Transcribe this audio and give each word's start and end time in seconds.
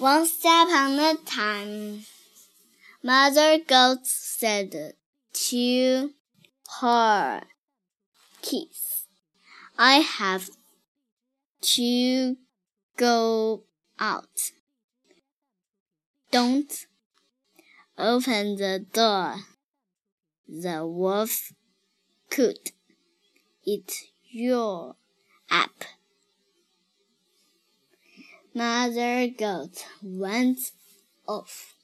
Once 0.00 0.38
upon 0.44 0.96
a 1.00 1.16
time, 1.26 2.04
Mother 3.02 3.58
Goat 3.58 4.06
said 4.06 4.94
to 5.32 6.10
her 6.80 7.42
kids, 8.40 9.08
I 9.76 9.94
have 9.94 10.50
to 11.62 12.36
go 12.96 13.64
out. 13.98 14.52
Don't 16.30 16.86
open 17.98 18.54
the 18.54 18.86
door. 18.92 19.34
The 20.46 20.86
wolf 20.86 21.52
could 22.30 22.70
eat 23.64 23.92
your 24.30 24.94
app. 25.50 25.97
Mother 28.54 29.28
goat 29.28 29.84
went 30.02 30.72
off. 31.26 31.74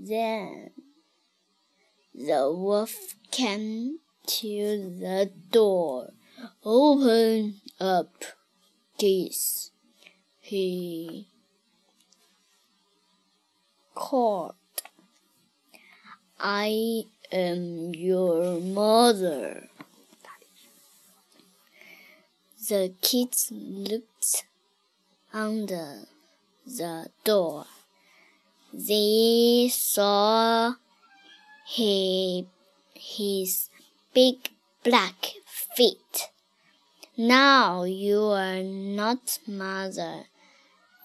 Then 0.00 0.70
the 2.14 2.52
wolf 2.52 3.14
came 3.30 3.98
to 4.26 4.96
the 4.98 5.30
door. 5.50 6.12
Open 6.64 7.60
up, 7.80 8.24
geese. 8.98 9.70
He 10.40 11.28
called. 13.94 14.54
I 16.38 17.04
am 17.32 17.94
your 17.94 18.60
mother. 18.60 19.68
The 22.68 22.94
kids 23.00 23.48
looked 23.50 24.44
under 25.34 26.06
the 26.64 27.08
door. 27.24 27.66
They 28.72 29.68
saw 29.70 30.74
he, 31.66 32.46
his 32.94 33.68
big 34.14 34.50
black 34.84 35.32
feet. 35.46 36.30
Now 37.16 37.82
you 37.82 38.22
are 38.22 38.62
not 38.62 39.38
mother, 39.46 40.24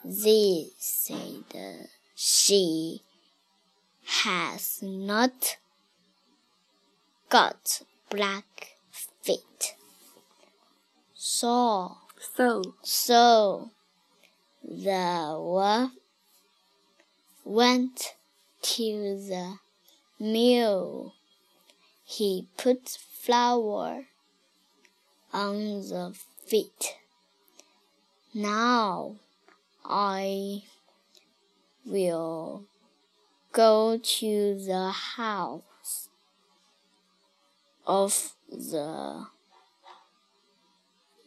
they 0.05 0.67
said. 0.77 1.89
She 2.15 3.01
has 4.05 4.79
not 4.81 5.57
got 7.29 7.81
black 8.09 8.75
feet. 8.91 9.75
So, 11.13 11.97
So, 12.35 12.75
so 12.83 13.71
the 14.63 15.35
wolf 15.37 15.91
went 17.43 18.15
to 18.61 19.17
the 19.27 19.55
mill. 20.19 21.13
He 22.05 22.47
put 22.57 22.89
flour 22.89 24.05
on 25.31 25.55
the 25.89 26.15
feet. 26.45 26.95
Now 28.33 29.15
I 29.85 30.63
will 31.85 32.65
go 33.51 33.97
to 33.97 34.55
the 34.65 34.91
house 34.91 36.09
of 37.87 38.33
the 38.51 39.25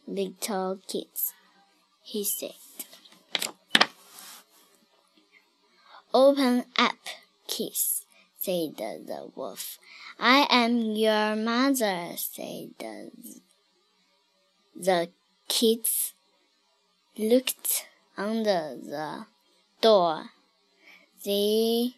little 0.07 0.79
kids, 0.87 1.33
he 2.01 2.23
said. 2.23 2.72
Open 6.13 6.65
up, 6.77 6.97
kids, 7.47 8.05
said 8.37 8.77
the 8.77 9.31
wolf. 9.35 9.79
I 10.19 10.45
am 10.49 10.91
your 10.91 11.35
mother, 11.35 12.11
said 12.15 12.69
the, 12.77 13.09
the 14.75 15.09
kids. 15.47 16.13
Looked 17.17 17.87
under 18.17 18.75
the 18.75 19.25
door. 19.81 20.25
They 21.23 21.93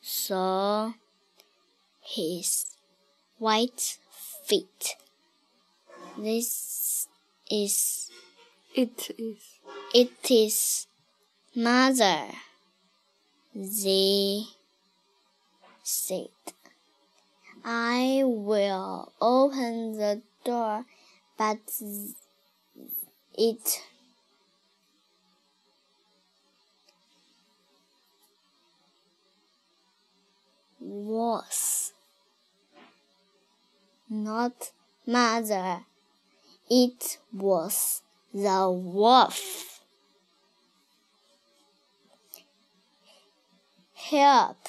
saw 0.00 0.92
his 2.02 2.66
white 3.38 3.98
feet. 4.44 4.96
This 6.18 7.08
is 7.50 8.10
it 8.74 9.10
is. 9.18 9.38
it 9.94 10.30
is 10.30 10.86
mother. 11.56 12.26
They 13.54 14.42
said, 15.82 16.28
I 17.64 18.20
will 18.24 19.12
open 19.18 19.96
the 19.96 20.20
door, 20.44 20.84
but 21.38 21.58
it 23.32 23.80
was 30.78 31.92
not 34.10 34.70
mother. 35.06 35.80
It 36.68 37.16
was 37.32 38.02
the 38.34 38.70
wolf. 38.70 39.55
Help, 44.10 44.68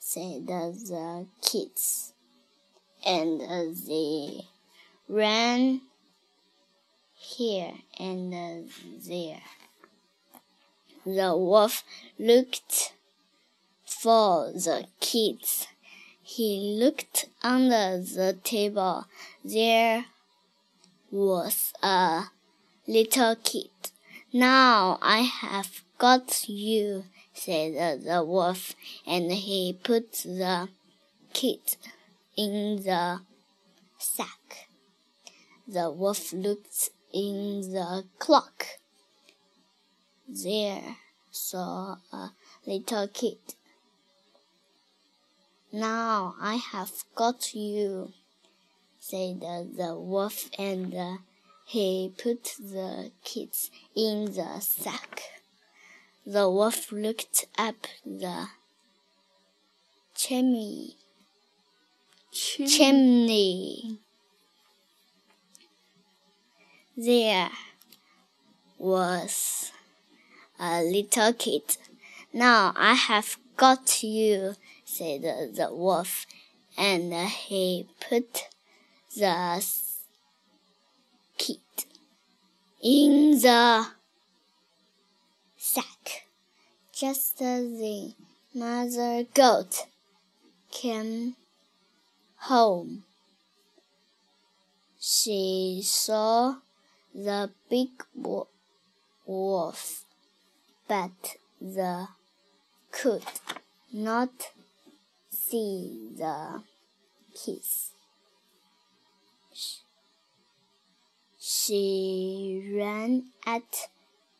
said 0.00 0.48
the 0.48 1.26
kids, 1.40 2.12
and 3.06 3.40
they 3.86 4.40
ran 5.08 5.82
here 7.14 7.74
and 7.96 8.32
there. 9.06 9.40
The 11.06 11.36
wolf 11.36 11.84
looked 12.18 12.94
for 13.86 14.50
the 14.50 14.88
kids. 14.98 15.68
He 16.20 16.76
looked 16.76 17.26
under 17.40 17.98
the 17.98 18.36
table. 18.42 19.04
There 19.44 20.06
was 21.12 21.72
a 21.84 22.24
little 22.88 23.36
kid. 23.36 23.70
Now 24.32 24.98
I 25.00 25.20
have 25.20 25.84
got 25.98 26.48
you, 26.48 27.04
said 27.34 27.74
uh, 27.76 28.02
the 28.02 28.24
wolf, 28.24 28.74
and 29.06 29.30
he 29.30 29.78
put 29.82 30.12
the 30.24 30.68
kid 31.32 31.76
in 32.36 32.82
the 32.82 33.20
sack. 33.98 34.68
The 35.66 35.90
wolf 35.90 36.32
looked 36.32 36.90
in 37.12 37.60
the 37.72 38.04
clock. 38.18 38.66
There 40.28 40.96
saw 41.30 41.96
a 42.12 42.30
little 42.66 43.08
kid. 43.08 43.38
Now 45.72 46.36
I 46.40 46.54
have 46.54 46.92
got 47.16 47.54
you, 47.54 48.12
said 49.00 49.40
the 49.40 49.96
wolf, 49.98 50.48
and 50.56 51.18
he 51.66 52.12
put 52.16 52.44
the 52.60 53.10
kids 53.24 53.70
in 53.96 54.26
the 54.26 54.60
sack. 54.60 55.22
The 56.26 56.48
wolf 56.48 56.90
looked 56.90 57.44
up 57.58 57.86
the 58.04 58.48
chimney. 60.14 60.96
Chim- 62.32 62.66
chimney. 62.66 63.98
There 66.96 67.50
was 68.78 69.70
a 70.58 70.82
little 70.82 71.34
kid. 71.34 71.76
Now 72.32 72.72
I 72.74 72.94
have 72.94 73.36
got 73.58 74.02
you, 74.02 74.56
said 74.86 75.22
the 75.22 75.68
wolf, 75.72 76.26
and 76.78 77.12
he 77.28 77.86
put 78.00 78.48
the 79.14 79.62
kid 81.36 81.58
in 82.82 83.32
the 83.42 83.88
sack. 85.64 86.26
Just 86.92 87.40
as 87.40 87.64
the 87.78 88.12
mother 88.54 89.24
goat 89.32 89.86
came 90.70 91.36
home. 92.36 93.04
She 95.00 95.80
saw 95.82 96.56
the 97.14 97.50
big 97.70 97.92
wolf, 99.24 100.04
but 100.86 101.36
the 101.58 102.08
could 102.92 103.24
not 103.90 104.52
see 105.30 106.10
the 106.14 106.62
kiss. 107.34 107.90
She 111.40 112.70
ran 112.76 113.30
at 113.46 113.88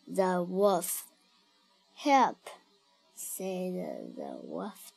the 0.07 0.45
wolf. 0.47 1.07
Help, 2.05 2.51
said 3.15 3.73
the 4.15 4.37
wolf, 4.43 4.93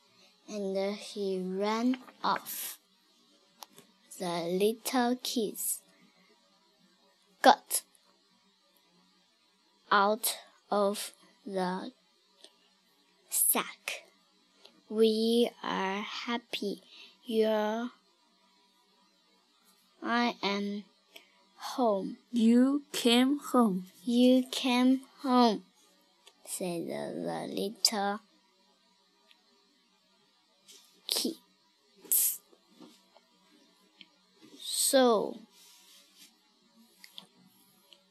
and 0.50 0.75
he 0.98 1.39
ran 1.39 2.00
off. 2.21 2.80
The 4.19 4.44
little 4.51 5.15
kids 5.24 5.80
got 7.42 7.83
out 9.89 10.38
of 10.69 11.13
the 11.45 11.92
sack. 13.30 14.04
We 14.89 15.50
are 15.63 16.01
happy. 16.01 16.81
You're 17.24 17.92
I 20.04 20.36
am 20.44 20.83
home. 21.56 22.18
You 22.33 22.83
came 22.92 23.39
home. 23.39 23.86
You 24.04 24.44
came 24.51 25.04
home, 25.21 25.63
said 26.48 26.88
the, 26.88 27.14
the 27.22 27.54
little 27.54 28.20
kids. 31.08 32.40
So, 34.60 35.38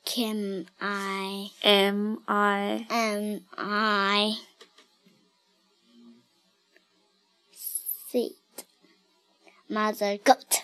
can 0.04 0.66
I, 0.80 1.50
Am 1.64 2.18
I 2.28 2.86
am 2.90 3.40
I, 3.56 4.36
said 8.10 8.30
Mother 9.68 10.18
Goat. 10.18 10.62